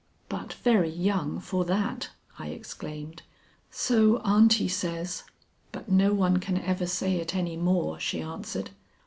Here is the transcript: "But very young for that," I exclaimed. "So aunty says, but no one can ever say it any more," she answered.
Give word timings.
"But 0.29 0.53
very 0.53 0.89
young 0.89 1.39
for 1.39 1.63
that," 1.65 2.09
I 2.39 2.47
exclaimed. 2.47 3.21
"So 3.69 4.17
aunty 4.25 4.67
says, 4.67 5.25
but 5.71 5.91
no 5.91 6.11
one 6.11 6.37
can 6.37 6.57
ever 6.57 6.87
say 6.87 7.17
it 7.17 7.35
any 7.35 7.55
more," 7.55 7.99
she 7.99 8.19
answered. 8.19 8.71